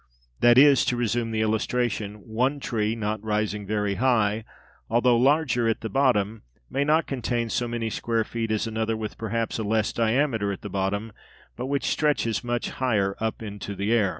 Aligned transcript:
That 0.39 0.57
is, 0.57 0.83
to 0.85 0.95
resume 0.97 1.29
the 1.29 1.41
illustration, 1.41 2.15
one 2.27 2.59
tree, 2.59 2.95
not 2.95 3.23
rising 3.23 3.67
very 3.67 3.93
high, 4.01 4.45
although 4.89 5.15
larger 5.15 5.67
at 5.69 5.81
the 5.81 5.89
bottom, 5.91 6.41
may 6.71 6.83
not 6.83 7.05
contain 7.05 7.51
so 7.51 7.67
many 7.67 7.91
square 7.91 8.23
feet 8.23 8.49
as 8.49 8.65
another, 8.65 8.97
with 8.97 9.19
perhaps 9.19 9.59
a 9.59 9.63
less 9.63 9.93
diameter 9.93 10.51
at 10.51 10.61
the 10.63 10.69
bottom, 10.71 11.11
but 11.55 11.67
which 11.67 11.85
stretches 11.85 12.43
much 12.43 12.71
higher 12.71 13.15
up 13.19 13.43
into 13.43 13.75
the 13.75 13.93
air. 13.93 14.09